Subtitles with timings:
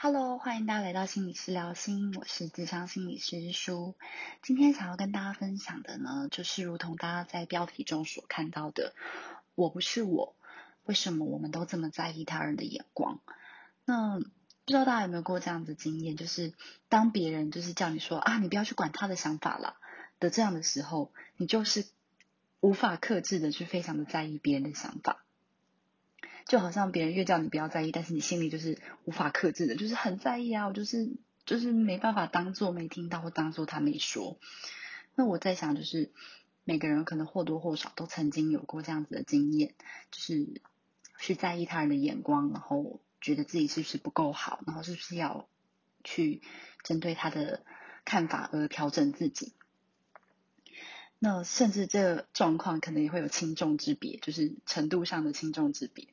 [0.00, 3.96] Hello，欢迎大家来到心理师聊心，我是智商心理师舒。
[4.42, 8.94] 今天想要跟大家分享的呢，就是如同大家在标题中所看到的，
[9.56, 10.36] 我不是我，
[10.84, 13.18] 为什么我们都这么在意他人的眼光？
[13.86, 14.24] 那不
[14.66, 16.52] 知道大家有没有过这样的经验，就是
[16.88, 19.78] 当别人就是叫你说啊，你不要去管他的想法了
[20.20, 21.84] 的这样的时候，你就是
[22.60, 25.24] 无法克制的去非常的在意别人的想法。
[26.48, 30.66] 就好像别人越叫你不要在意，但是你心里就是无法克制的，就是很在意啊！
[30.66, 31.12] 我就是
[31.44, 34.40] 就是没办法当做没听到或当做他没说。
[35.14, 36.10] 那我在想，就是
[36.64, 39.74] 每个人可能或多或少都曾经有过这样子的经验，
[40.10, 40.62] 就是
[41.18, 45.46] 去在意他人的眼光，然后觉得自己是不是不够好，然后是不是要
[46.02, 46.40] 去
[46.82, 47.62] 针对他的
[48.06, 49.52] 看法而调整自己。
[51.18, 56.08] 那甚至这个状况可能也会有轻重之别，就是程度上的轻重之别。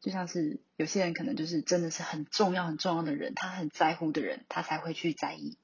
[0.00, 5.56] 就像是有些人可能就是真的是很重要很重要的人，他很在乎的人，他才会去在意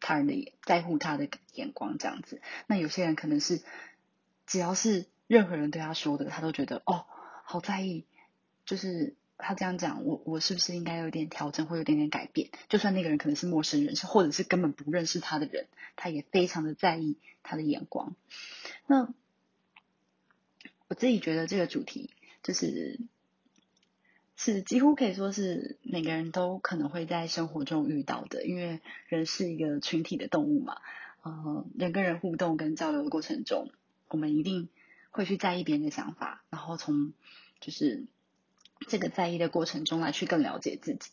[0.00, 2.42] 他人的眼，在乎他的眼光这样子。
[2.66, 3.62] 那有些人可能是
[4.46, 7.06] 只要是任何人对他说的，他都觉得哦，
[7.44, 8.06] 好在意，
[8.64, 9.14] 就是。
[9.36, 12.50] 他这样讲，我我是不是应该有点调整，或有点点改变？
[12.68, 18.14] 就算那个人可能是陌生人，是或者是根本不认识他的人，他也非常的在意他的眼光。
[18.86, 19.12] 那
[20.86, 22.10] 我自己觉得这个主题
[22.44, 23.00] 就是
[24.36, 30.76] 是几乎可以说是每个人都可能会在生活中遇到的，因为人是一个群体的动物嘛。
[31.24, 33.70] 嗯，人跟人互动跟交流的过程中，
[34.08, 34.68] 我们一定
[35.10, 37.12] 会去在意别人的想法，然后从
[37.60, 38.04] 就是。
[38.86, 41.10] 这个在意的过程中来去更了解自己，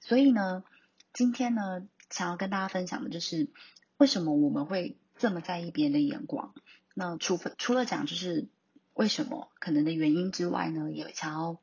[0.00, 0.64] 所以呢，
[1.12, 3.48] 今天呢，想要跟大家分享的就是
[3.96, 6.54] 为什么我们会这么在意别人的眼光。
[6.94, 8.48] 那除除了讲就是
[8.94, 11.60] 为什么可能的原因之外呢，也想要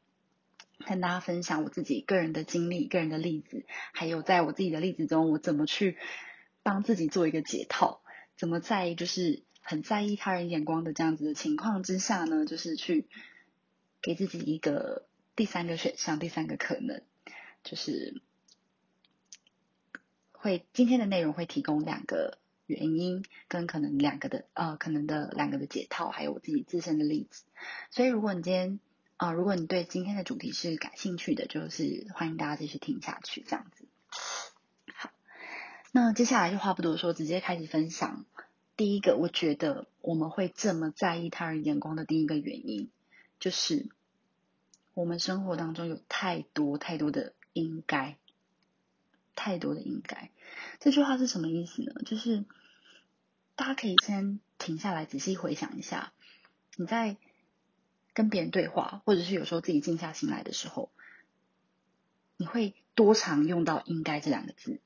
[0.85, 5.97] 跟大家分享我自己个人的经历、个人的例子，还有在我自己的例子中，我怎么去
[6.63, 8.01] 帮自己做一个解套，
[8.37, 13.07] 怎么在就是很在意他人眼光的这样子的情况之下呢，就是去
[14.01, 15.05] 给自己一个。
[15.37, 17.03] 第三个选项，第三个可能，
[17.63, 18.23] 就是
[20.31, 27.43] 会今天的内容会提供两个原因，跟可能两个的呃可能的两个的解套，还有我自己自身的例子。
[27.91, 28.79] 所以如果你今天
[29.17, 33.85] 啊，如果你对今天的主题是感兴趣的，就是欢迎大家继续听下去，这样子。
[34.95, 35.11] 好，
[35.91, 38.25] 那接下来就话不多说，直接开始分享。
[38.75, 42.89] 第一个，我觉得我们会这么在意他人眼光的第一个原因，
[43.39, 43.87] 就是。
[44.97, 48.17] 我们生活当中有太多太多的应该，
[49.35, 50.31] 太多的应该。
[50.79, 51.93] 这句话是什么意思呢？
[52.03, 52.45] 就是
[53.55, 56.13] 大家可以先停下来，仔细回想一下，
[56.77, 57.15] 你在
[58.15, 60.89] 跟别人对话，或者是有时候自己静下心来的时候，
[62.35, 64.81] 你会多常用到“应该”这两个字。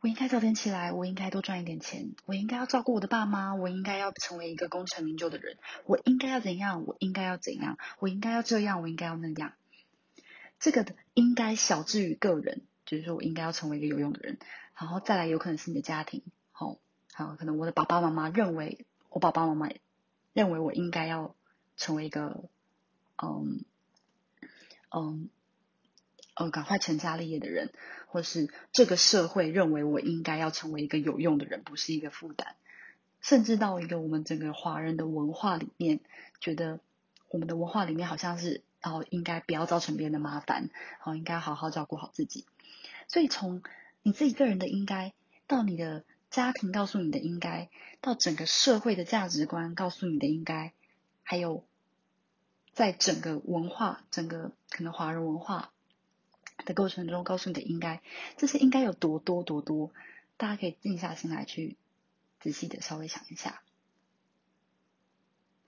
[0.00, 6.84] 我应该早点起来，我应该多赚一点钱，我应该要照顾我的爸妈，我应该要成为一个功成名就的人，我应该要怎样？
[6.86, 7.78] 我应该要怎样？
[7.98, 8.80] 我应该要这样？
[8.80, 9.54] 我应该要那样？
[10.60, 14.38] 这个的应该小至于个人，就是说我应该要成为一个有用的人，
[14.76, 16.22] 然后再来有可能是你的家庭，
[16.52, 16.78] 好，
[17.12, 19.68] 好，可能我的爸爸妈妈认为我爸爸妈妈
[20.32, 21.34] 认为我应该要
[21.76, 22.44] 成为一个，
[23.20, 23.64] 嗯，
[24.90, 25.28] 嗯。
[26.38, 27.72] 呃，赶快成家立业的人，
[28.06, 32.54] 或是这个社会认为我应该要成为一个有用的人，不是一个负担。
[33.20, 35.98] 甚至到一个我们整个华人的文化里面，
[36.38, 36.78] 觉得
[37.28, 40.70] 我们的文化里面好像是哦，应该不要造成别人的麻烦，
[41.04, 42.46] 哦，应该好好照顾好自己。
[43.08, 43.64] 所以从
[44.04, 45.14] 你自己个人的应该，
[45.48, 47.68] 到你的家庭告诉你的应该，
[48.00, 50.72] 到整个社会的价值观告诉你的应该，
[51.24, 51.64] 还有
[52.72, 55.72] 在整个文化，整个可能华人文化。
[56.68, 58.02] 的过程中，告诉你的应该，
[58.36, 59.90] 这些应该有多多多多，
[60.36, 61.76] 大家可以静下心来去
[62.40, 63.62] 仔细的稍微想一下。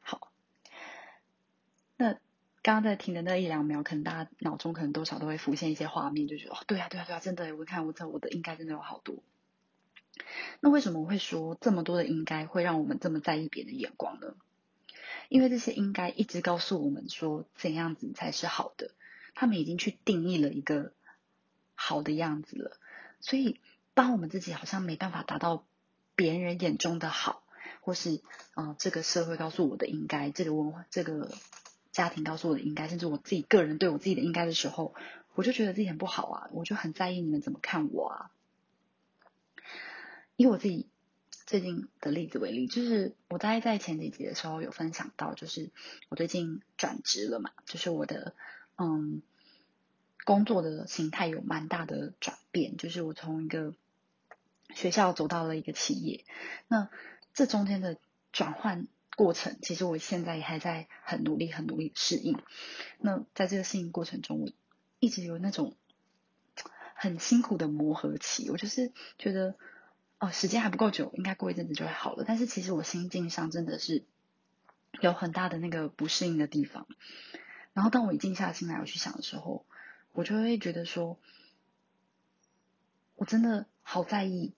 [0.00, 0.30] 好，
[1.96, 2.12] 那
[2.62, 9.22] 刚刚在听的那一两秒，可能大家脑中可能多少都会浮现一些画面，就觉得哦，对啊，对啊，对啊，真的，我看我这我的应该真的有好多。
[10.60, 14.34] 那为什么我会说这么多的应该会让我们这么在意别人的眼光呢？
[15.30, 18.90] 因为这些应该一直告诉我们说，怎样子才是好的。
[19.40, 20.92] 他们已经去定义了一个
[21.74, 22.76] 好的样子了，
[23.20, 23.58] 所以
[23.94, 25.64] 当我们自己好像没办法达到
[26.14, 27.42] 别人眼中的好，
[27.80, 28.20] 或是
[28.52, 31.32] 啊这个社会告诉我的应该，这个文化、这个
[31.90, 34.94] 家庭告诉我的应该，甚至我自己个人对我自己的应该的时候，
[35.34, 38.30] 我就觉得自己很不好啊，我就很在意你们怎么看我啊。
[40.36, 40.90] 以我自己
[41.46, 45.70] 最近的例子为例，就是我大概在前几集的时候有分享到，就是
[46.10, 48.34] 我最近转职了嘛，就是我的
[48.76, 49.22] 嗯。
[50.24, 53.74] 工作的形态有蛮大的转变，就是我从一个
[54.74, 56.24] 学校走到了一个企业，
[56.68, 56.88] 那
[57.34, 57.96] 这中间的
[58.32, 58.86] 转换
[59.16, 62.38] 过程，其实我现在也还在很努力、很努力适应。
[62.98, 64.48] 那在这个适应过程中，我
[64.98, 65.74] 一直有那种
[66.94, 69.56] 很辛苦的磨合期，我就是觉得
[70.18, 72.24] 哦，时间还不够久，应该过一阵子就会好了。
[72.26, 74.04] 但是其实我心境上真的是
[75.00, 76.86] 有很大的那个不适应的地方。
[77.72, 79.64] 然后当我一静下心来，我去想的时候，
[80.12, 81.18] 我就会觉得说，
[83.16, 84.52] 我真的好在意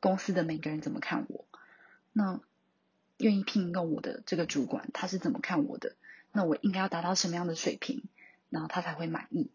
[0.00, 1.44] 公司的每个人怎么看我。
[2.12, 2.40] 那
[3.18, 5.96] 愿意聘用我的这个主管，他是怎么看我的？
[6.32, 8.02] 那我应该要达到什么样的水平，
[8.50, 9.50] 然后他才会满意？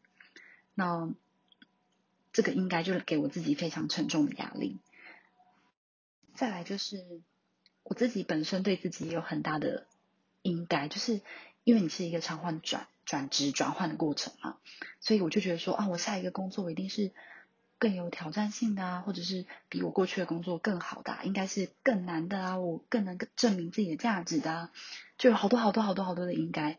[0.74, 1.14] 那
[2.34, 4.80] 这个应该就是给我自己非常沉重的压力。
[6.36, 7.22] 再来就是
[7.84, 9.86] 我自己本身对自己有很大的
[10.42, 11.22] 应该，就是。
[11.66, 14.58] 因为你是一个常换转转职转换的过程嘛，
[15.00, 17.12] 所以我就觉得说啊，我下一个工作一定是
[17.80, 24.72] 更有挑战性的啊，或者是比我过去的工作更好的，应该是更难的啊，我更能证明自己的价值的，啊，
[25.18, 26.78] 就有好多好多好多好多的应该。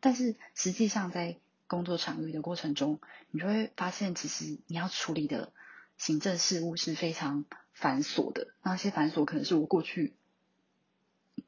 [0.00, 1.36] 但是实际上在
[1.68, 3.00] 工作场域的过程中，
[3.30, 5.52] 你就会发现，其实你要处理的
[5.98, 7.44] 行政事务是非常
[7.74, 10.14] 繁琐的，那些繁琐可能是我过去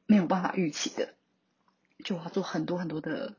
[0.05, 1.13] 没有办法预期的。
[2.05, 3.35] 就要做很多很多的，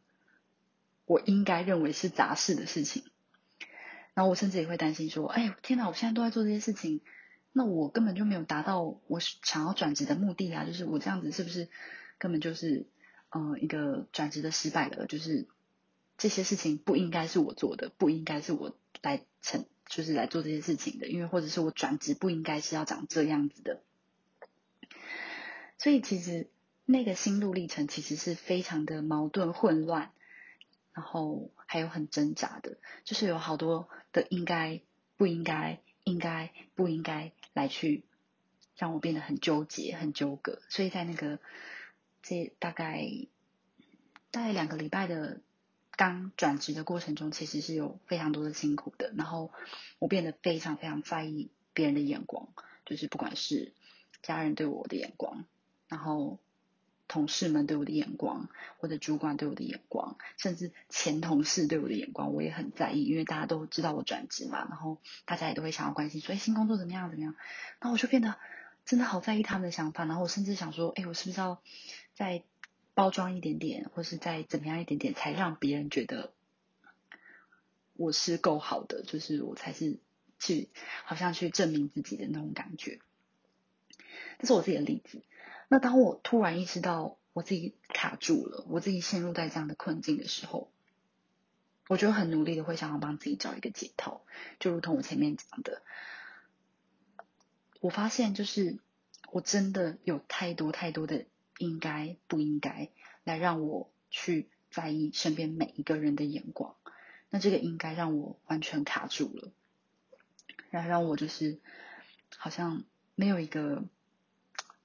[1.06, 3.04] 我应该认为是杂事的事情，
[4.14, 7.02] 然后我甚至也会担心说，哎，天哪，我现在都在做这些事情，
[7.52, 10.64] 那我根本就没有达到我想要转职的目的啊！
[10.64, 11.68] 就是我这样子是不是
[12.18, 12.86] 根本就是
[13.30, 15.06] 嗯一个转职的失败了？
[15.06, 15.46] 就是
[16.16, 23.82] 这些事情不应该是我做的，不应该是我来成就是来做这些事情的，因为或者是我转职不应该是要长这样子的，
[25.78, 26.48] 所以其实。
[26.86, 30.12] 那个心路历程其实是非常的矛盾混乱，
[30.94, 34.80] 然后还有很挣扎的，就是有好多的应该
[35.16, 38.04] 不应该应该不应该来去
[38.76, 41.40] 让我变得很纠结很纠葛，所以在那个
[42.22, 43.06] 这大概
[44.30, 45.40] 大概两个礼拜的
[45.90, 49.52] 刚转职的过程中，其实是有非常多的辛苦的，然后
[49.98, 52.48] 我变得非常非常在意别人的眼光，
[52.86, 53.74] 就是不管是
[54.22, 55.44] 家人对我的眼光，
[55.88, 56.38] 然后。
[57.06, 58.48] 同事们对我的眼光，
[58.78, 67.34] 或者主管对我的眼光，甚至前同事对我的眼光，我也很在意，因为大家都知道我转职嘛，然后大家也都会想要关心，说，哎，新工作怎么样怎么样？
[67.80, 68.36] 那我就变得
[68.86, 71.62] 真的好在意他们的想法，然后我甚至想说，哎，我是不是要
[72.14, 72.42] 再
[72.94, 76.32] 包装一点点，或是再怎么样一点点，才让别人觉得
[77.92, 79.98] 我是够好的，就是我才是
[80.38, 80.68] 去
[81.04, 82.98] 好像去证明自己的那种感觉。
[84.38, 85.22] 这是我自己的例子。
[85.68, 90.70] 那当我突然意识到我自己卡住了，我自己陷入在这样的困境的时候，
[91.88, 94.24] 我就很努力的会想要帮自己找一个解套。
[94.60, 95.82] 就如同我前面讲的，
[97.80, 98.78] 我发现就是
[99.32, 101.24] 我真的有太多太多的
[101.58, 102.90] 应该不应该，
[103.24, 106.76] 来让我去在意身边每一个人的眼光。
[107.30, 109.50] 那这个应该让我完全卡住了，
[110.70, 111.58] 然后让我就是
[112.36, 112.84] 好像
[113.14, 113.82] 没有一个。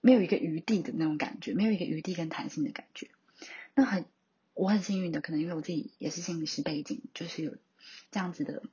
[0.02, 3.10] 没有一个余地的那种感觉，没有一个余地跟弹性的感觉。
[3.76, 4.06] 那很，
[4.54, 7.56] 我很幸运的，可能因为我自己也是心理师背景，就是有
[8.12, 8.64] 这样子的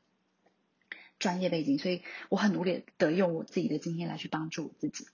[1.18, 5.06] 专业背景，所以我很努力的用我自己的经验来去帮助我自己。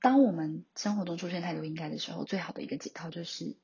[0.00, 3.54] 当我们生活中出现太多应该的时候，最好的一个解套就是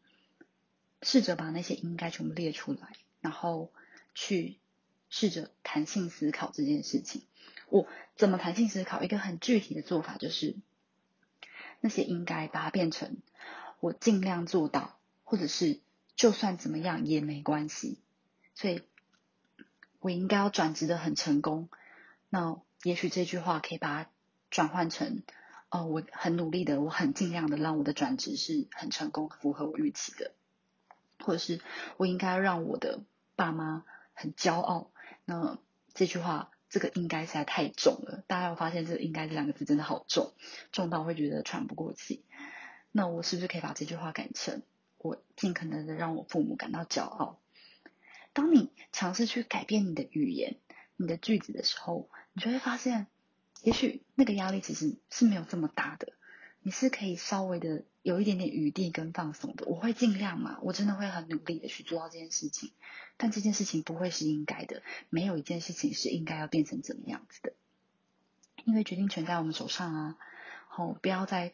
[1.03, 3.73] 试着把那些应该全部列出来，然后
[4.15, 4.59] 去
[5.09, 7.23] 试着弹性思考这件事情。
[7.69, 9.03] 我怎么弹性思考？
[9.03, 10.57] 一个很具体的做法就是，
[11.81, 13.19] 那些应该把它变成
[13.81, 15.81] 我尽量做到，或者是
[16.15, 17.99] 就算怎么样也没关系。
[18.55, 18.83] 所以，
[20.01, 21.69] 我应该要转职的很成功。
[22.29, 24.11] 那也许这句话可以把它
[24.51, 25.23] 转换成：
[25.71, 30.33] 哦，我很努力的，我很尽量的让我的转职是很成功，符合我预期的。
[31.21, 31.61] 或者是
[31.97, 33.01] 我应该让我的
[33.37, 34.91] 爸妈很骄傲。
[35.25, 35.59] 那
[35.95, 36.51] 这句话。
[36.69, 40.33] 这个应该实在太重了，大家有发现这个“应该”这两个字真的好重，
[40.73, 42.25] 重到会觉得喘不过气。
[42.93, 44.63] 那我是不是可以把这句话改成
[44.99, 47.39] “我尽可能的让我父母感到骄傲”？
[48.33, 50.57] 当你尝试去改变你的语言、
[50.97, 53.07] 你的句子的时候，你就会发现，
[53.63, 56.13] 也许那个压力其实是没有这么大的。
[56.61, 62.71] 你是可以稍微的有一点点余地跟放松的，我会尽量嘛，我真的会很努力的去做到这件事情，
[63.17, 67.53] 但这件事情不会是应该的，没有一件事情是应该要变成怎么样子的，
[68.65, 70.19] 因为决定权在我们手上啊，
[70.69, 71.53] 好，不要再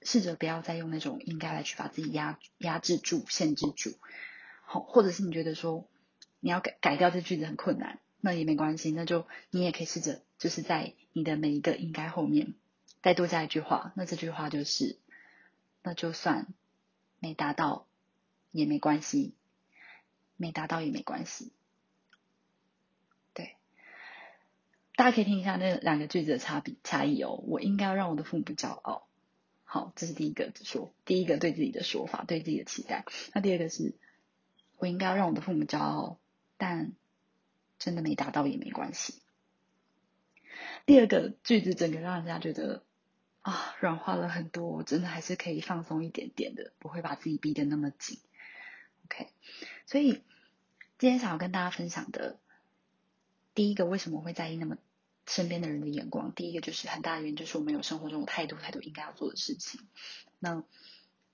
[0.00, 3.98] 试着不要再用那种应该来去把自己压压制住、限制住，
[4.62, 5.86] 好，或者是你觉得说
[6.40, 12.54] 你要改改掉这句子很困难，那也没关系，那就你也可以试着就是在你的每一个应该后面
[13.02, 14.98] 再多加一句话，那这句话就是，
[15.86, 16.48] 那就算
[17.20, 17.86] 没达到
[18.50, 19.36] 也没关系，
[20.36, 21.52] 没达到也没关系。
[23.32, 23.54] 对，
[24.96, 27.40] 大家可以听一下那两个句子的差别差异哦。
[27.46, 29.06] 我应该要让我的父母骄傲。
[29.62, 33.04] 好，这是第一个说，第一个对自己的说法，对自己的期待。
[33.32, 33.94] 那第二个是，
[34.78, 36.18] 我应该要让我的父母骄傲，
[36.56, 36.94] 但
[37.78, 39.22] 真的没达到也没关系。
[40.84, 42.82] 第二个句子整个让人家觉得
[43.46, 48.18] 啊，软化了很多，我真的还是可以放松一点点的，不会把自己逼得那么紧。
[49.04, 49.28] OK，
[49.86, 50.22] 所以
[50.98, 52.40] 今天想要跟大家分享的
[53.54, 54.76] 第一个，为什么会在意那么？
[55.28, 59.80] 身边的人的眼光，第一个就是很大的原因，就是我们有生活中有太多太多应该要做的事情。
[60.38, 60.62] 那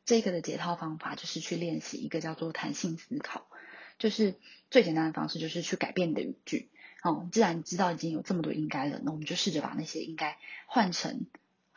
[0.07, 3.47] 这个的解套方法就是去练习一个叫做弹性思考，
[3.99, 4.35] 就是
[4.71, 6.71] 最简单的方式就是去改变你的语句。
[7.03, 11.27] 哦，既然知道已经有这么多应该了，那我们就试着把那些应该换成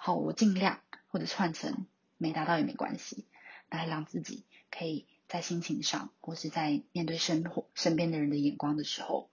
[0.05, 1.87] 好，我尽量，或者是换成
[2.19, 3.25] 没达到也没关系，
[3.71, 9.31] 来让自己可以在心情上，或是在面对生活身边的人的眼光的时候，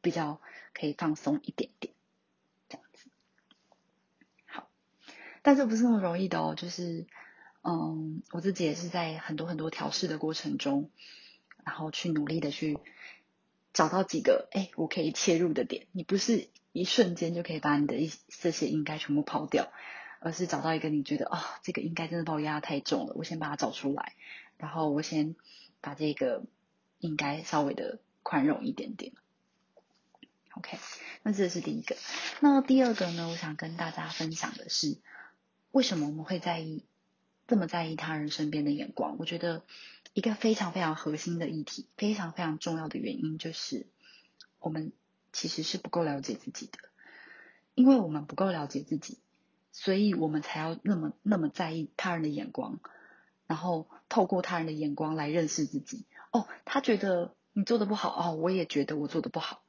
[0.00, 0.40] 比较
[0.74, 1.92] 可以放松一点点。
[2.68, 3.10] 这样子。
[4.46, 4.70] 好
[5.42, 7.08] 但这不是那么容易的哦，就是，
[7.62, 10.88] 嗯，我自己也是在很多很多调试的过程中，
[11.64, 12.78] 然后去努力的去
[13.72, 15.88] 找到几个，哎，我可以切入的点。
[15.90, 19.72] 你不是一瞬间就可以把你的一这些应该全部抛掉，
[20.22, 24.14] 而是找到一个你觉得，哦，这个应该真的把我压太重了，我先把它找出来，
[24.56, 25.36] 然后我先
[25.80, 26.44] 把这个
[26.98, 29.12] 应该稍微的宽容一点点。
[30.54, 30.78] OK，
[31.22, 31.96] 那这是第一个。
[32.40, 34.98] 那第二个呢，我想跟大家分享的是。
[35.70, 36.84] 为什么我们会在意
[37.46, 39.16] 这么在意他人身边的眼光？
[39.18, 39.64] 我觉得
[40.12, 43.86] 一个非常非常核心的议题，非常非常重要的原因就是
[44.58, 44.92] 我们
[45.32, 46.78] 其实是不够了解自己的。
[47.74, 49.16] 因为我们不够了解自己，
[49.72, 52.78] 所以我们才要那么那么在意他人的眼光，
[53.46, 56.06] 然后透过他人的眼光来认识自己。
[56.30, 59.62] 哦，他觉得你做的不好，哦，我也觉得我做的不好。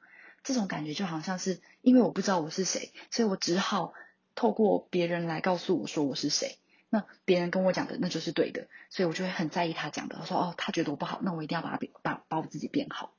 [0.44, 3.94] 这种感觉就好像是因为我不知道我是谁，所以我只好。
[4.36, 6.58] 透过别人来告诉我说我是谁，
[6.90, 10.18] 那别人跟我讲的那就是对的，所以我就会很在意他讲的。
[10.20, 13.14] 我说哦，他觉得我不好，那我一定要把他变把把我自己变好。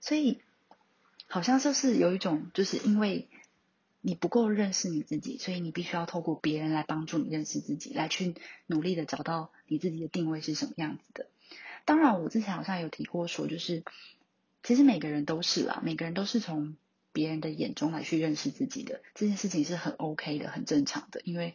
[0.00, 0.40] 所以
[1.28, 3.28] 好像就是有一种，就是因为
[4.06, 8.36] 你不够认识你自己，所以你必须要透过别人来帮助你认识自己，来去
[8.66, 11.26] 努力的找到你自己的定位是什么样子的。
[11.84, 13.82] 当然，我之前好像有提过说，就是
[14.62, 16.76] 其实每个人都是啦，每个人都是从。
[17.12, 21.54] 别人的眼中来去认识自己的这件事情是很 OK 的，很正常的，因为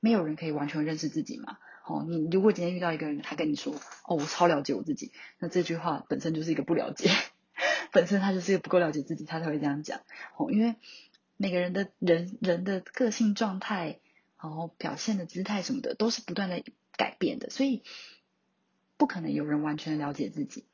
[0.00, 1.58] 没有人可以完全认识自己嘛。
[1.84, 3.74] 哦，你如果今天遇到一个人，他跟你说
[4.08, 7.10] ：“哦，我超了解我自己。”那这句话本身就是一个不了解，
[7.92, 10.00] 本身他就是一个不够了解自己，他才会这样讲。
[10.38, 10.76] 哦，因为
[11.42, 13.98] 每个人的人人的个性状态，
[14.40, 17.82] 然后表现的姿态什么的，都是不断的改变的，所以
[18.96, 20.66] 不可能有人完全了解自己。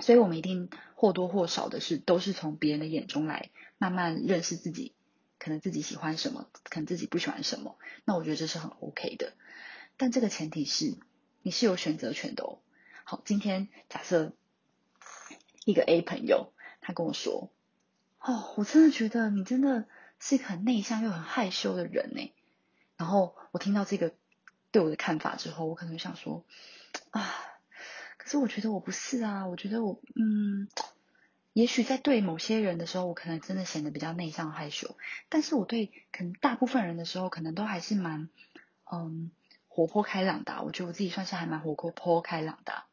[0.00, 4.92] 所以，我们一定或多或少的是，都是从别人的眼中来慢慢认识自己，
[5.38, 7.78] 可能自己喜欢什么，可能自己不喜欢什么。
[8.04, 9.32] 那我觉得这是很 OK 的，
[9.96, 10.98] 但这个前提是
[11.40, 12.58] 你是有选择权的哦。
[13.04, 14.34] 好，今天假设
[15.64, 17.50] 一个 A 朋友他跟我说
[18.20, 19.86] ：“哦，我真的觉得你真的
[20.18, 22.32] 是一个很内向又很害羞的人呢。”
[22.96, 24.14] 然后我听到这个
[24.70, 26.44] 对我的看法之后，我可能想说
[27.10, 27.34] ：“啊。”
[28.22, 30.68] 可是我觉得我不是啊，我觉得我嗯，
[31.54, 34.94] 也许在对某些人的时候，我可能真的显得比较内向害羞，
[35.30, 38.28] 但是我对可能大部分人的时候，可能都还是蛮
[38.92, 39.30] 嗯
[39.68, 40.62] 活泼开朗的。
[40.62, 42.84] 我觉得我自己算是还蛮活泼开朗的。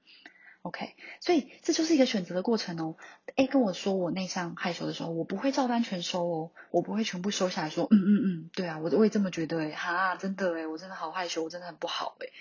[0.67, 2.95] OK，所以这就是一个选择的过程哦。
[3.35, 12.31] A 跟我说我内向害羞的时候，我不会照单全收哦，我不会全部收下来说嗯嗯嗯，对啊，我我也这么觉得哈，真的诶我真的好害羞，我真的很不好诶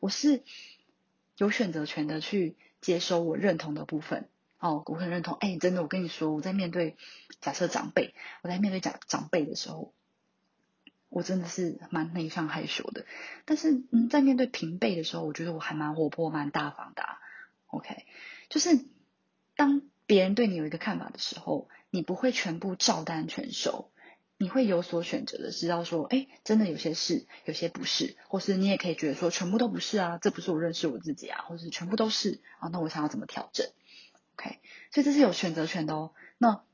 [0.00, 0.42] 我是。
[1.36, 4.28] 有选择权的去接收我认同的部分
[4.60, 5.34] 哦，我很认同。
[5.34, 6.96] 哎，真的，我跟你说，我在面对
[7.40, 9.92] 假设长辈，我在面对长长辈的时候，
[11.08, 13.04] 我真的是蛮内向害羞的。
[13.46, 17.02] 但是，嗯，在面对平辈的时候，我觉得我还蛮活泼、蛮大方的。
[17.76, 18.06] OK，
[18.48, 18.84] 就是
[19.56, 23.90] 当别人对你有一个看法的时候，你不会全部照单全收。
[24.36, 33.68] 你会有所选择的，知道说，哎，真的有些是，有些不是，或是你也可以觉得说，全部都不是啊，这不是我认识我自己啊，或是全部都是啊，那我想要怎么调整
[34.34, 34.58] ？OK，
[34.90, 36.12] 所以这是有选择权的哦。
[36.36, 36.64] 那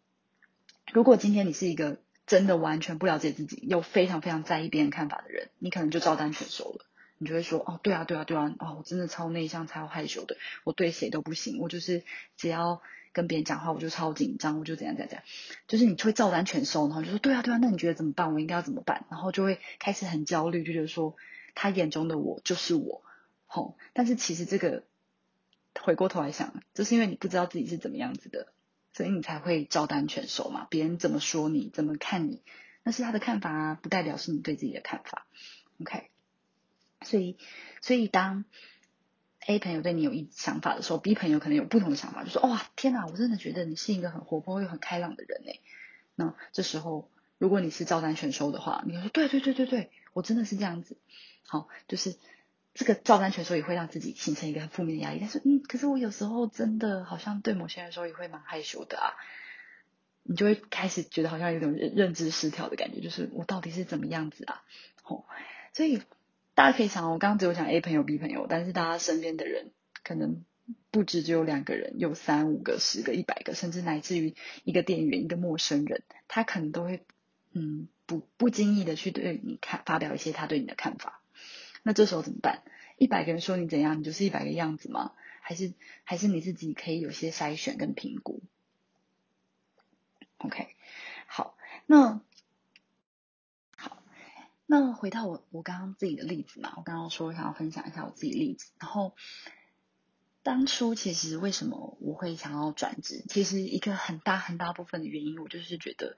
[0.90, 6.86] 如果今天你是一个真的完全不了解自己，又非常非常在意别人看法的人，你可能就照单全收了，
[7.22, 12.02] 你就会说，哦，对啊，对啊，对啊，哦，我真的超内向、超害羞的，我对谁都不行，我就是
[12.38, 12.80] 只要
[13.12, 15.24] 跟别人讲话，我就超紧张，我就怎样怎样怎样，
[15.68, 18.32] 就是你会照单全收，然后就说，对啊，对啊，那你觉得怎么办？
[18.32, 19.04] 我应该要怎么办？
[19.10, 21.14] 然后就会开始很焦虑，就觉得说，
[21.54, 23.02] 他眼中的我就是我，
[23.46, 24.84] 吼，但是其实这个
[25.78, 28.50] 回过头来想，就是因为你不知道自己是怎么样子的，
[28.94, 32.42] 所以你才会照单全收嘛，别人怎么说你，怎么看你，
[32.82, 35.26] 那是他的看法啊，不代表是你对自己的看法
[35.82, 36.08] ，OK。
[37.02, 37.38] 所以，
[37.80, 38.44] 所以当
[39.46, 45.60] A 朋友对你有一想法的时候，B 朋友可能有不同的想法，就说：“哇，天哪，我真的觉得你是一个很活泼又很开朗的人诶。”
[46.14, 50.98] 那这时候，如果你是照单全收的话，你会说：“对对对对对，我真的是这样子。”
[51.48, 52.16] 好，就是
[52.74, 55.18] 这个照单全收也会让自己形成一个很负面的压力。
[55.20, 59.14] 但是，嗯，可是我有时候真的好像对某些人说也会蛮害羞的啊，
[60.22, 64.62] 你就会开始觉得好像有种认知失调的感觉，就是我到底是怎么样子啊？
[65.02, 65.24] 好，
[65.72, 66.02] 所以。
[66.60, 69.70] 大家可以想，我刚刚只有讲 A 朋友、B 朋友，但是大家身边的人
[70.04, 70.44] 可能
[70.90, 77.06] 不止只有两个人，有三五个、十个、一百个，甚至乃至于一个店员、一个陌生人，他可能都会
[77.52, 81.22] 嗯不不经意的去对你看发表一些他对你的看法。
[81.82, 82.60] 那这时候怎么办？
[82.98, 85.12] 一百个人说你怎样，你就是一百个样子吗？
[85.40, 85.72] 还是
[86.04, 88.42] 还是你自己可以有些筛选跟评估
[90.36, 90.66] ？OK，
[91.26, 92.20] 好，那。
[94.70, 98.70] 那回到我我刚刚自己的例子嘛，我刚刚说想要分享一下我自己例子。
[98.78, 99.16] 然后
[100.44, 103.24] 当初其实为什么我会想要转职？
[103.28, 106.16] 其实一个很大很大部分的原因，我就是觉得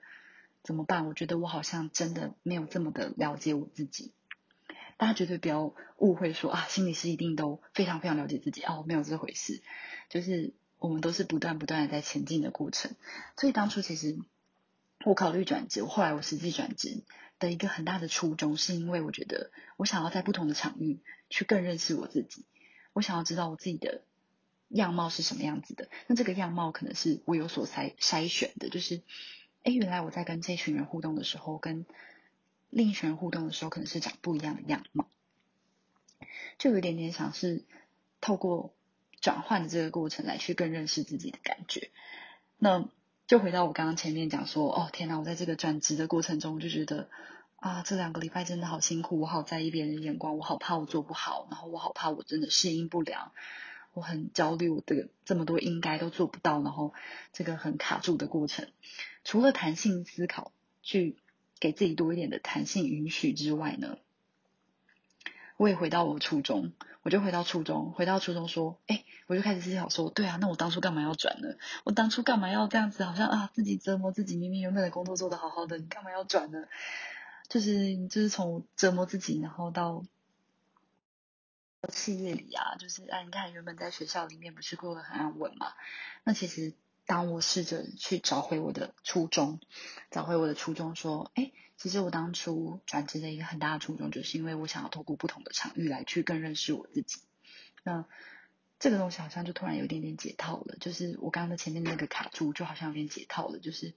[0.61, 1.07] 怎么办？
[1.07, 4.13] 我觉得我好像真的没有这么的了解我自己。
[4.97, 9.63] 大家绝对不要误会说啊，心理师一定都非常非常了解自己哦，没有这回事。
[10.09, 12.95] 就是我们都是不断不断的在前进的过程。
[13.35, 14.19] 所以当初其实
[15.03, 17.03] 我考虑转职，我后来我实际转职。
[17.39, 22.45] 的一个很大的初衷，是因为我觉得我想要在不同的场域去更认识我自己，
[22.93, 24.03] 我想要知道我自己的
[24.69, 25.89] 样貌是什么样子的。
[26.07, 29.01] 那这个样貌可能是我有所筛筛选的，就是，
[29.63, 31.85] 哎，原来我在跟这群人互动的时候，跟
[32.69, 35.09] 另一群人互动的时候，可能是长不一样的样貌，
[36.57, 37.65] 就有点点想是
[38.21, 38.73] 透过
[39.19, 41.91] 转换的这个过程来去更认识自己的感觉。
[42.57, 42.87] 那。
[43.25, 47.09] 就回到我刚刚前面讲说，哦天哪，我在这个转职的过程中，我就觉得
[47.55, 53.31] 啊，这两个礼拜真的好辛苦，我好在意别人的眼光，我好怕我做不好，然后我好怕我真的适应不良，
[53.93, 56.93] 我很焦虑，我的这么多应该都做不到，然后
[57.31, 58.67] 这个很卡住的过程，
[59.23, 61.17] 除了弹性思考，去
[61.59, 63.97] 给自己多一点的弹性允许之外呢，
[65.55, 66.73] 我也回到我初中。
[67.05, 69.03] 我就回到初中，回到初中说，哎，
[69.33, 71.47] 我就开始思考说，对啊，那我当初干嘛要转呢？
[71.83, 73.03] 我当初干嘛要这样子？
[73.03, 76.65] 好像啊，自己折磨自己，明明原本的工作做得好好的，你干嘛要转呢？
[77.49, 80.05] 就是就是从折磨自己，然后到
[81.89, 85.73] 企业里啊，就是啊，你看原本在学校里面不是过得很安稳嘛？
[86.23, 86.75] 那其实
[87.07, 89.59] 当我试着去找回我的初衷，
[90.11, 91.51] 找回我的初衷，说，哎。
[91.75, 97.19] 其实我当初转职的一个很大的初衷，就是因为我想要透过不同的场域来去更认识我自己。
[97.83, 98.05] 那
[98.83, 103.57] 这个东西好像就突然有点点解套了，就是我刚刚的前面那个卡住，就好像有点解套了。
[103.57, 103.93] 就是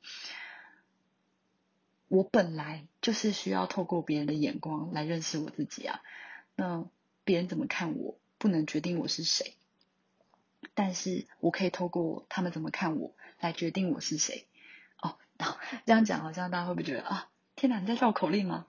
[2.06, 6.02] 我本来就是需要透过别人的眼光来认识我自己啊。
[6.54, 6.88] 那
[7.24, 9.56] 别人怎么看我，不能决定我是谁，
[10.74, 14.46] 但是我可以透过他们怎么看我来决定我是谁。
[15.02, 15.18] 哦，
[15.84, 17.28] 这样讲好像大家会不会觉得啊？
[17.56, 18.66] 天哪，你在绕口令吗？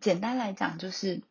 [0.00, 1.22] 简单来讲，就是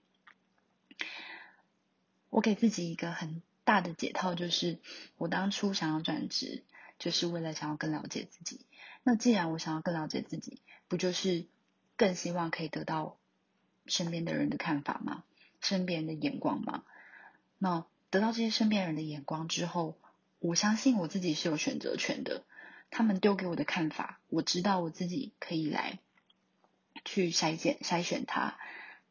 [2.30, 4.80] 我给自己一个很大的解套，就是
[5.18, 6.64] 我当初想要转职，
[7.00, 8.66] 就是为了想要更了解自己。
[9.04, 11.46] 那既然我想要更了解自己，不就是
[11.96, 13.18] 更希望可以得到
[13.86, 15.24] 身边的人的看法吗？
[15.62, 16.84] 身边人的眼光吗？
[17.58, 19.98] 那得到这些身边人的眼光之后，
[20.40, 22.44] 我相信我自己是有选择权的。
[22.90, 26.00] 他们丢给我的看法，我知道我自己可以来
[27.04, 28.58] 去筛选筛选它，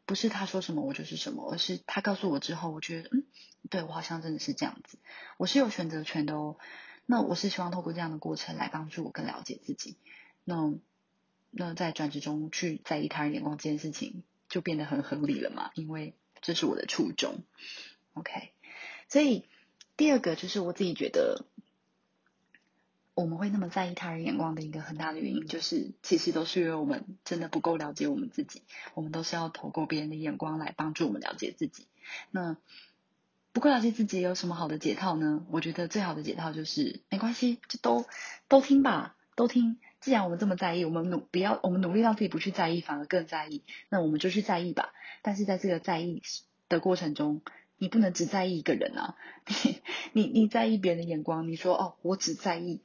[0.07, 3.27] 不是他说什么我就是什么，而是他告诉我之后，我觉得嗯，
[3.69, 4.99] 对我好像真的是这样子，
[5.37, 6.57] 我是有选择权的哦。
[7.05, 9.97] 那我是希望透过这样的过程来帮助我更了解自己。
[10.45, 10.73] 那
[11.51, 15.71] 那在转职中去在意他人眼光这件事情，就变得很合理了嘛？
[15.75, 17.43] 因为这是我的初衷。
[18.15, 18.53] OK，
[19.09, 19.45] 所以
[19.97, 21.45] 第二个就是我自己觉得。
[23.17, 28.63] 我们会那么在意他人眼光的一个很大的原因，就是其实都是因为我们真的不够了解我们自己。
[28.93, 31.87] 我们都是要透过别人的眼光来帮助我们了解自己。
[32.31, 32.59] 那
[33.55, 35.47] 不够了解自己有什么好的解套呢？
[35.51, 38.05] 我觉得最好的解套就是没关系，就都
[38.49, 44.93] 都听吧，都听，既然我们这么在意，我们努不要我们努力让自己不去在意，反而更在意，那我们就去在意吧。
[45.23, 46.23] 但是在这个在意
[46.69, 47.41] 的过程中，
[47.79, 49.17] 你不能只在意一个人啊，
[49.49, 49.81] 你
[50.13, 52.83] 你你在意别人的眼光，你说哦，我只在意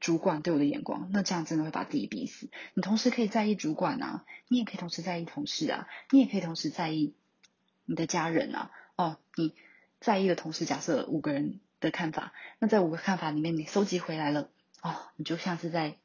[0.00, 2.48] 主管对我的眼光，那这样真的会把自己逼死。
[2.74, 7.14] 你同时可以在意主管啊，你也可以同时在意同事啊，你也可以同时在意
[7.84, 8.70] 你的家人啊。
[8.96, 9.54] 哦，你
[10.00, 14.50] 在意的同时，假设五个人的看法，那在五个看法里面，你收集回来了，
[14.82, 15.96] 哦，你就像是在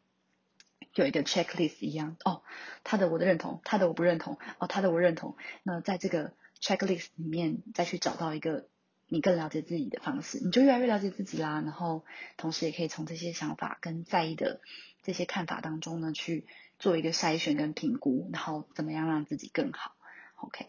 [0.93, 2.43] 有一个 checklist 一样，哦，
[2.83, 6.33] 他的我的认同，他的我不认同，哦，他的我认同，那在这个。
[6.61, 8.69] checklist 里面再去找到一个
[9.07, 11.61] 你更了解自己的方式，你就越来越了解自己啦。
[11.61, 12.03] 然后
[12.37, 14.61] 同时也可以从这些想法跟在意的
[15.03, 16.45] 这些看法当中呢，去
[16.79, 19.95] 做一个筛选跟评估，然后怎么样让自己更好。
[20.37, 20.65] OK，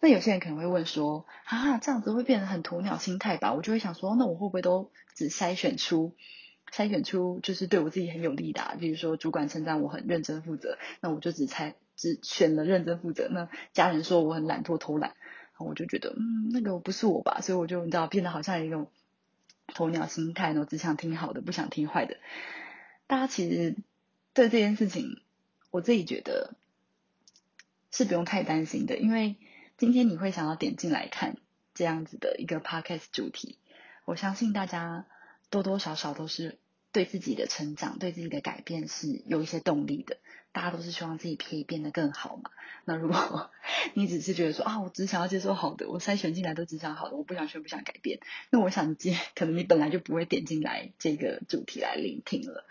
[0.00, 3.52] 那有些人可能会问说，哈啊，这样子会变得很鸵鸟心态吧？
[3.52, 6.16] 我就会想说，那我会不会都只筛选出
[6.72, 11.74] 筛选出就是对我自己很有利的，比如说主管称赞我很认真负责，那我就只猜。
[12.00, 15.16] 只选了认真负责，那家人说我很懒惰偷懒，
[15.66, 18.90] 我就觉得嗯那个不是我吧，所以我就你知道变得好像一种
[19.68, 22.16] 鸵鸟心态呢，只想听好的不想听坏的。
[23.06, 23.76] 大家其实
[24.34, 25.22] 对这件事情，
[25.70, 26.54] 我自己觉得
[27.90, 29.36] 是不用太担心的，因为
[29.76, 31.36] 今天你会想要点进来看
[31.74, 33.58] 这样子的一个 podcast 主题，
[34.04, 35.06] 我相信大家
[35.50, 36.58] 多多少少都是。
[36.90, 40.16] 对自己的成长、对自己的改变是有一些动力的。
[40.52, 42.50] 大家都是希望自己可以变得更好嘛。
[42.84, 43.50] 那如果
[43.94, 52.64] 你只是觉得说啊，我只想要接受好的，我筛选进来都只想好的，我不想学、不想改变，那我想接可能你本来就不会点进来这个主题来聆听了。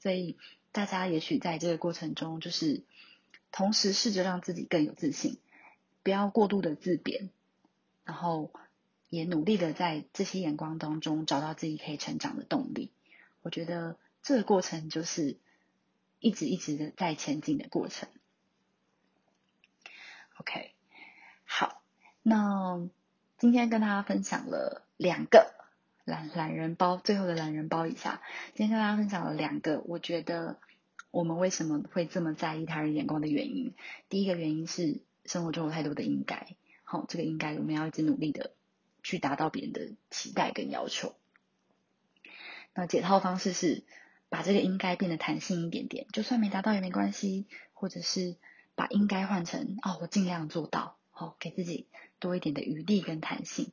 [0.00, 0.36] 所以
[0.72, 2.82] 大家也许在这个过程中，就是
[3.52, 5.38] 同时试着让自己更有自信，
[6.02, 7.30] 不要过度的自贬，
[8.04, 8.52] 然后
[9.08, 12.90] 也努力的在这些眼光当中找到自己可以成长的动力。
[13.42, 15.38] 我觉得这个过程就是
[16.24, 18.08] 一直一直的在前进的过程。
[20.38, 20.72] OK，
[21.44, 21.82] 好，
[22.22, 22.88] 那
[23.36, 25.52] 今天跟大家分享了两个
[26.06, 28.22] 懒懒人包，最后的懒人包一下。
[28.54, 30.58] 今天跟大家分享了两个，我觉得
[31.10, 33.74] 我们为什么会这么在意他人眼光的原因。
[34.08, 38.54] 第一个原因是生活中有太多的应该，好，这个应该我们要一直努力的
[39.02, 41.14] 去达到别人的期待跟要求。
[42.72, 43.84] 那解套方式是
[44.34, 48.34] 把这个应该变得弹性一点点，就算没达到也没关系，或者是
[48.74, 51.86] 把应该换成哦，我尽量做到，好，给自己
[52.18, 53.70] 多一点的余地跟弹性。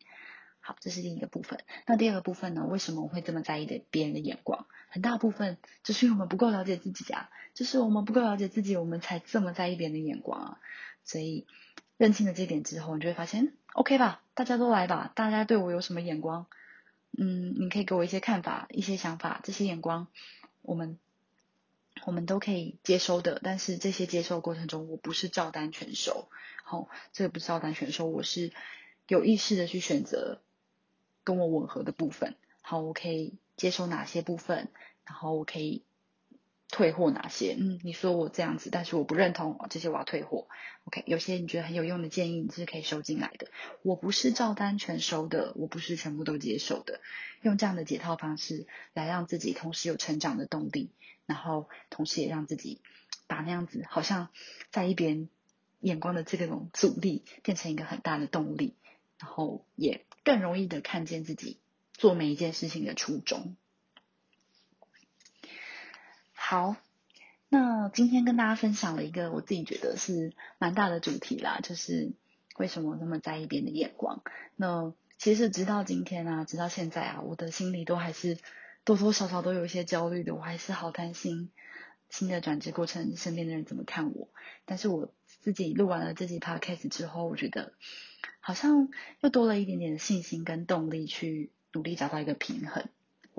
[0.60, 1.62] 好，这是第一个部分。
[1.88, 2.67] 那第二个部分呢？
[2.67, 4.67] 为什么我会这么在意的别人的眼光？
[4.88, 10.60] 很大部分就是因为我们不够了解自己啊，就是我们不够了解自己，我们才这么在意别人的眼光啊。
[11.04, 11.47] 所以
[11.97, 14.21] 认清了这点之后，你就会发现，OK 吧？
[14.36, 16.45] 大家都来吧，大家对我有什么眼光？
[17.17, 20.08] 嗯，你可以给我一些看法、一些想法，这些眼光，
[20.62, 21.00] 我们
[22.06, 23.39] 我们都可以接收的。
[23.43, 26.30] 但是这些接收过程中，我不是照单全收。
[26.63, 28.52] 好，这个不是照单全收，我是
[29.08, 30.41] 有意识的去选择
[31.24, 32.36] 跟我吻合的部分。
[32.62, 34.69] 好，我可以接收哪些部分，
[35.06, 35.84] 然后我可以。
[36.72, 37.56] 退货哪些？
[37.60, 40.48] 嗯，你说我这样子，但是我不认同，这些我要退货。
[40.86, 43.48] OK，有些你觉得很有用的建议，你是可以收进来的。
[43.84, 47.02] 我不是照单全收的，我不是全部都接受的。
[47.42, 50.92] 用这样的解套方式来让自己同时有成长的动力，
[51.26, 52.82] 然后同时也让自己
[53.28, 54.30] 把那样子好像
[54.72, 55.28] 在一边
[55.82, 58.76] 眼光的这种阻力变成一个很大的动力，
[59.20, 61.60] 然后也更容易的看见自己
[61.94, 63.56] 做每一件事情的初衷。
[66.52, 66.76] 好，
[67.48, 72.12] 那今天跟大家分享了一个我自己觉得是蛮大的主题啦，就是
[72.58, 74.22] 为什么那么在意别人的眼光。
[74.58, 78.38] 那其实直到今天啊，直到现在啊，我的心里都还是
[78.84, 81.52] 多多少少都有一些焦虑的，我还是好担心
[82.10, 84.28] 新的转职过程身边的人怎么看我。
[84.66, 87.72] 但是我自己录完了这集 podcast 之后，我觉得
[88.42, 88.90] 好像
[89.22, 92.90] 又多了一点点的信心跟动力，去努力找到一个平衡。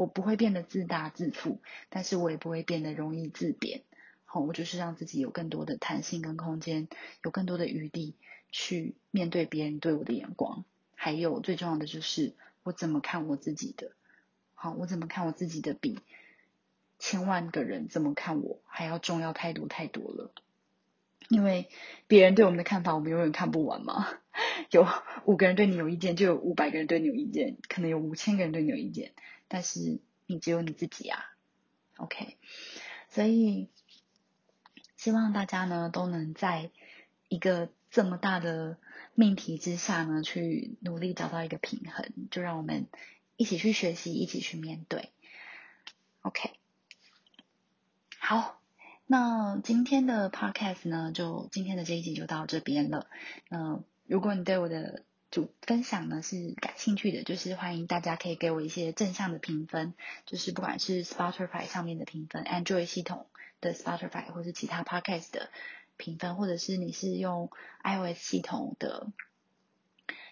[0.02, 3.82] 我不会变得自大自负，但是我也不会变得容易自贬。
[4.24, 6.88] 好，我就是让自己有更多的弹性跟空间，
[7.22, 8.16] 有更多的余地
[8.50, 10.64] 去面对别人对我的眼光。
[10.96, 12.34] 还有最重要的就是
[12.64, 13.92] 我怎么看我自己的。
[14.54, 16.00] 好，我怎么看我自己的比
[16.98, 20.32] 千万个人怎么看我还要重要太多太多了。
[21.28, 21.68] 因为
[22.08, 24.08] 别人对我们的看法，我们永远看不完嘛。
[24.70, 24.86] 有
[25.24, 29.12] 五个人对你有意见，就有五百个人对你有意见，可能有五千个人对你有意见。
[29.52, 31.22] 但是你只有你自己啊
[31.98, 32.38] ，OK，
[33.10, 33.68] 所以
[34.96, 36.70] 希望大家呢都能在
[37.28, 38.78] 一个这么大的
[39.14, 42.86] 命题之下呢，去努力找到一个平衡，就让我们
[43.36, 45.10] 一起去学习，一起去面对
[46.22, 46.52] ，OK。
[48.18, 48.58] 好，
[49.04, 53.06] 那今天的 podcast 呢，就今天的这一集就到这边了。
[53.50, 59.94] 嗯，如果你对我的主分享呢是感兴趣的，就是欢迎大家可以给我一些正向的评分，
[60.26, 63.26] 就是不管是 Spotify 上面的评分，Android 系统
[63.62, 65.48] 的 Spotify 或是其他 podcast 的
[65.96, 67.50] 评分，或者是你是用
[67.82, 69.06] iOS 系统的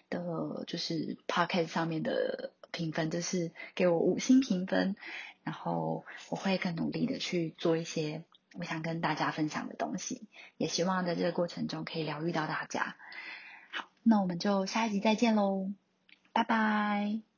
[0.07, 4.95] 的，就是 podcast 上面的评分，就是给我五星评分，
[5.43, 12.97] 然后我会更努力的去做一些我想跟大家分享的东西，也希望在这个过程中可以疗愈到大家。
[14.03, 15.71] 那我们就下一集再见喽，
[16.33, 17.30] 拜拜。